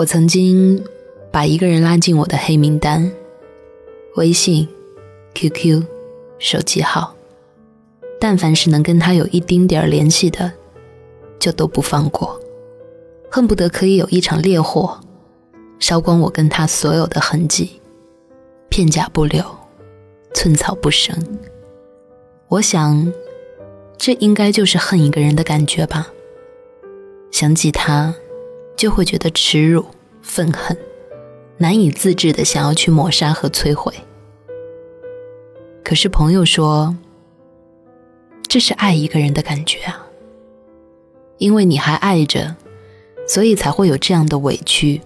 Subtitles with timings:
[0.00, 0.82] 我曾经
[1.30, 3.12] 把一个人拉进我的黑名单，
[4.16, 4.66] 微信、
[5.34, 5.84] QQ、
[6.38, 7.14] 手机号，
[8.18, 10.50] 但凡是能跟他有一丁点儿联系的，
[11.38, 12.40] 就都不放过，
[13.30, 14.98] 恨不得可以有一场烈火，
[15.78, 17.78] 烧光我跟他所有的痕迹，
[18.70, 19.44] 片甲不留，
[20.32, 21.14] 寸草不生。
[22.48, 23.12] 我想，
[23.98, 26.10] 这应该就是恨一个人的感觉吧。
[27.30, 28.14] 想起他。
[28.76, 29.84] 就会觉得耻辱、
[30.22, 30.76] 愤恨，
[31.56, 33.92] 难以自制的想要去抹杀和摧毁。
[35.82, 36.94] 可是朋友说，
[38.46, 40.06] 这是爱一个人的感觉啊，
[41.38, 42.54] 因为你还爱着，
[43.26, 45.00] 所以才会有这样的委屈、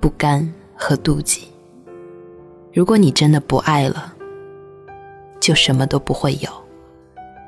[0.00, 1.48] 不甘和妒忌。
[2.72, 4.14] 如果你真的不爱了，
[5.40, 6.48] 就什么都不会有，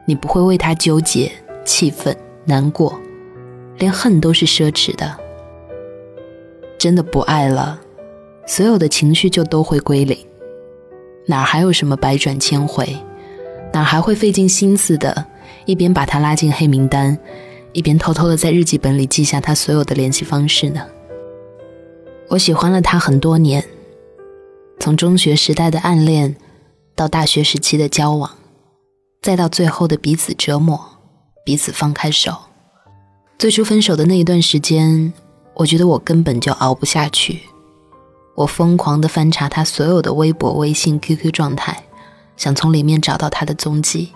[0.05, 1.31] 你不会为他纠结、
[1.65, 2.15] 气愤、
[2.45, 3.01] 难过，
[3.79, 5.19] 连恨都是奢侈的。
[6.83, 7.81] 真的不爱了，
[8.45, 10.19] 所有的情绪就都会归零，
[11.27, 12.97] 哪还有什么百转千回，
[13.73, 15.25] 哪还会费尽心思的，
[15.65, 17.17] 一边把他拉进黑名单，
[17.73, 20.85] 一边偷偷的在日记本里记下他所有的联系方式呢？
[22.31, 23.65] 我喜欢了他很多年，
[24.81, 26.35] 从中学时代的暗恋，
[26.97, 28.29] 到大学时期的交往，
[29.23, 30.81] 再到最后的彼此折磨，
[31.45, 32.37] 彼此放开手。
[33.39, 35.13] 最初分手的那一段时间。
[35.55, 37.41] 我觉得我根本就熬不下去，
[38.35, 41.85] 我疯狂地翻查他所有的微博、微信、QQ 状态，
[42.37, 44.13] 想从里面找到他的踪迹。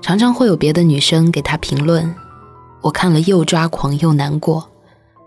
[0.00, 2.12] 常常会有别的女生给他评论，
[2.80, 4.68] 我看了又抓狂又难过，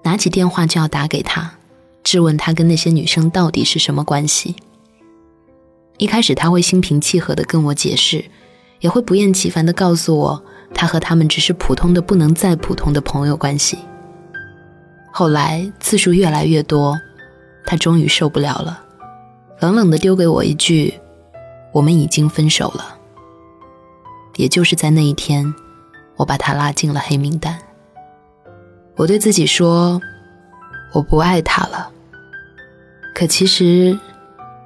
[0.03, 1.53] 拿起电话就要打给他，
[2.03, 4.55] 质问他跟那些女生到底是什么关系。
[5.97, 8.25] 一开始他会心平气和地跟我解释，
[8.81, 13.77] 也会不厌其烦地告诉我，他和他们只是普通的不能再普通的朋友关系。
[15.17, 16.99] 后来次数越来越多，
[17.65, 18.83] 他终于受不了了，
[19.61, 20.93] 冷冷地丢给我一句
[21.71, 22.97] ：“我们已经分手了。”
[24.35, 25.55] 也就是在那一天，
[26.17, 27.57] 我把他拉进了黑名单。
[28.97, 30.01] 我对自己说
[30.91, 31.89] ：“我不爱他了。”
[33.15, 33.97] 可其实，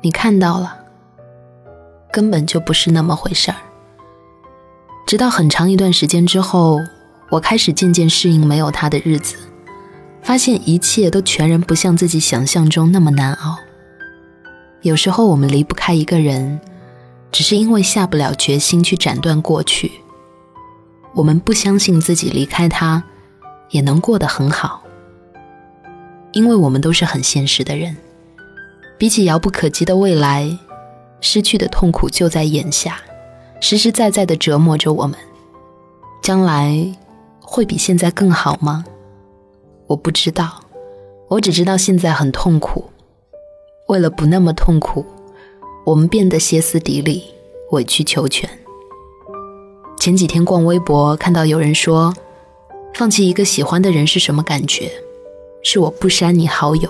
[0.01, 0.79] 你看到了，
[2.11, 3.57] 根本就不是那么回事儿。
[5.05, 6.79] 直到很长一段时间之后，
[7.29, 9.35] 我开始渐渐适应没有他的日子。
[10.29, 13.57] 发现一切都全然不像自己想象中那么难熬。
[14.83, 16.61] 有时候我们离不开一个人，
[17.31, 19.91] 只是因为下不了决心去斩断过去。
[21.15, 23.03] 我们不相信自己离开他
[23.71, 24.83] 也能过得很好，
[26.33, 27.97] 因为我们都是很现实的人。
[28.99, 30.55] 比起遥不可及的未来，
[31.21, 33.01] 失去的痛苦就在眼下，
[33.59, 35.17] 实实在在的折磨着我们。
[36.21, 36.95] 将来
[37.41, 38.85] 会比现在更好吗？
[39.89, 40.63] 我不知道，
[41.29, 42.85] 我只知道现在很痛苦。
[43.87, 45.03] 为了不那么痛苦，
[45.83, 47.23] 我们变得歇斯底里、
[47.71, 48.47] 委曲求全。
[49.99, 52.13] 前几天逛微博，看到有人说，
[52.93, 54.91] 放弃一个喜欢的人是什么感觉？
[55.63, 56.87] 是我不删你好友，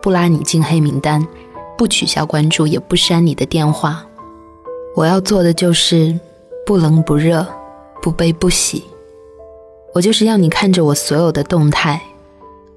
[0.00, 1.28] 不拉你进黑名单，
[1.76, 4.06] 不取消关注，也不删你的电话。
[4.96, 6.18] 我要做的就是
[6.64, 7.46] 不冷不热，
[8.00, 8.82] 不悲不喜。
[9.92, 12.00] 我就是要你看着我所有的动态。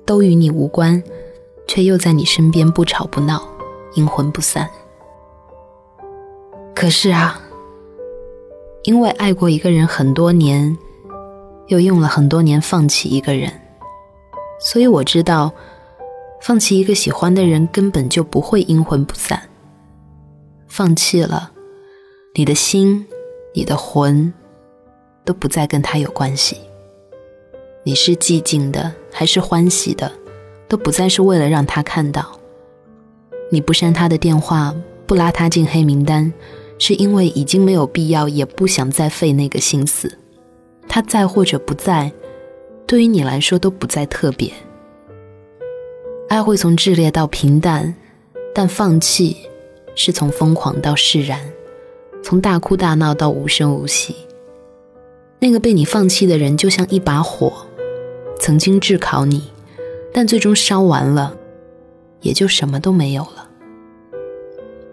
[0.06, 1.02] 都与你无关，
[1.68, 3.48] 却又在你身边不吵不闹，
[3.96, 4.70] 阴魂不散。
[6.76, 7.40] 可是啊，
[8.84, 10.78] 因为爱过一个人很多年，
[11.68, 13.52] 又用了很多年放弃一个人，
[14.60, 15.52] 所以我知道，
[16.42, 19.50] 放弃一个喜欢的人根本就不会阴魂不散。
[20.68, 21.52] 放弃了，
[22.36, 23.06] 你的心，
[23.54, 24.34] 你的魂，
[25.24, 26.58] 都不再跟他有关系。
[27.84, 30.12] 你是寂静的还是欢喜的，
[30.68, 32.38] 都不再是为了让他看到。
[33.52, 34.76] 你不删他的电话，
[35.06, 36.34] 不拉他进黑名单，
[36.80, 40.18] 是因为已经没有必要，也不想再费那个心思。
[40.88, 42.12] 他在或者不在，
[42.88, 44.52] 对于你来说都不再特别。
[46.30, 47.94] 爱会从炽烈到平淡，
[48.56, 49.38] 但放弃
[49.94, 51.40] 是从疯狂到释然，
[52.24, 54.16] 从大哭大闹到无声无息。
[55.40, 57.54] 那个被你放弃的人，就像一把火。
[58.44, 59.42] 曾经炙烤你，
[60.14, 61.34] 但最终烧完了，
[62.20, 63.48] 也就什么都没有了。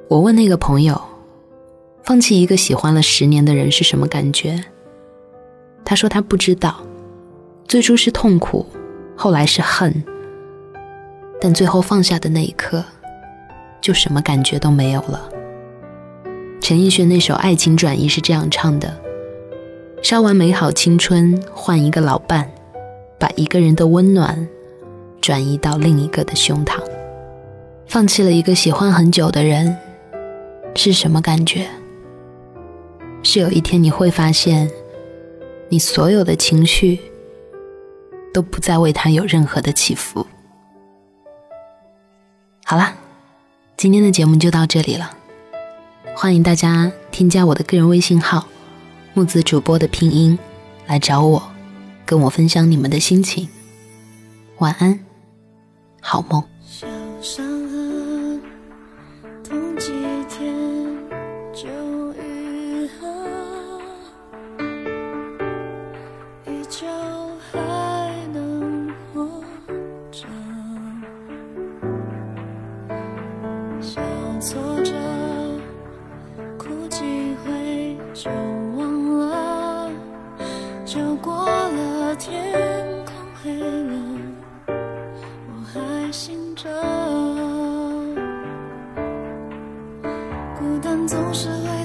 [0.07, 1.03] 我问那个朋友，
[2.05, 4.63] 放弃一个喜欢了十年的人是什么感觉？
[5.85, 6.81] 他说他不知道，
[7.67, 8.65] 最初是痛苦，
[9.17, 10.05] 后来是恨，
[11.41, 12.85] 但最后放下的那一刻，
[13.81, 15.29] 就什么感觉都没有了。
[16.61, 18.97] 陈奕迅那首《爱情转移》是这样唱的：
[20.05, 22.49] 烧完美好青春，换一个老伴。
[23.21, 24.49] 把一个人的温暖
[25.21, 26.83] 转移到另一个的胸膛。
[27.87, 29.77] 放弃了一个喜欢很久的人，
[30.75, 31.67] 是什么感觉？
[33.23, 34.71] 是有一天你会发现，
[35.69, 36.99] 你所有的情绪
[38.33, 40.27] 都不再为他有任何的起伏。
[42.65, 42.95] 好了，
[43.77, 45.17] 今天的节目就到这里了。
[46.17, 48.47] 欢迎大家添加我的个人微信号
[49.15, 50.39] “木子主播”的拼音
[50.87, 51.43] 来找我，
[52.11, 53.49] 跟我分享你们的心情。
[54.59, 54.99] 晚安，
[56.01, 56.43] 好梦。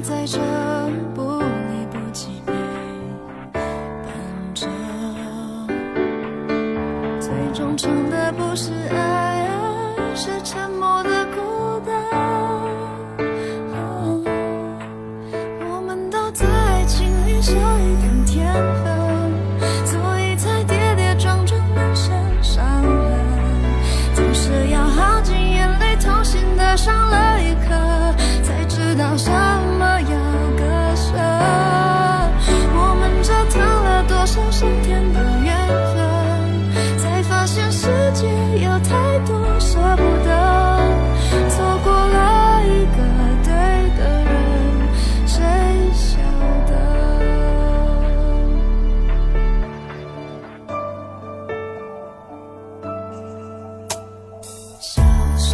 [0.07, 0.39] 在这
[1.15, 1.34] 不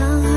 [0.01, 0.30] 伤。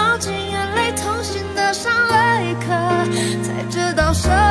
[0.00, 2.68] 耗尽眼泪，痛心的上了一课，
[3.42, 4.49] 才知道什。